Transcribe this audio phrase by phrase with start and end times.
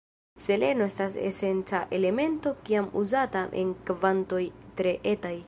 [0.43, 4.45] Seleno esta esenca elemento kiam uzata en kvantoj
[4.83, 5.37] tre etaj.